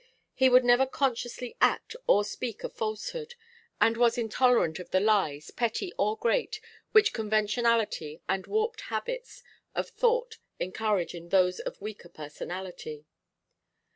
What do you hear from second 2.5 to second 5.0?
a falsehood, and was intolerant of the